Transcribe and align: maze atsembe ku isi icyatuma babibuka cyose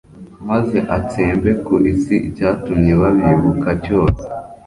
maze 0.49 0.77
atsembe 0.97 1.51
ku 1.65 1.73
isi 1.93 2.15
icyatuma 2.27 2.89
babibuka 3.01 3.69
cyose 3.85 4.23